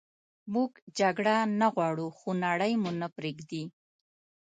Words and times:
موږ 0.53 0.71
جګړه 0.99 1.35
نه 1.59 1.67
غواړو 1.73 2.07
خو 2.17 2.29
نړئ 2.45 2.73
مو 2.81 2.91
نه 3.01 3.07
پریږدي 3.15 3.63